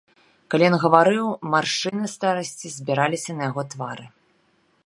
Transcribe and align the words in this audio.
Калі 0.53 0.63
ён 0.69 0.77
гаварыў, 0.83 1.27
маршчыны 1.55 2.05
старасці 2.15 2.67
збіраліся 2.79 3.31
на 3.39 3.43
яго 3.51 3.61
твары. 3.75 4.05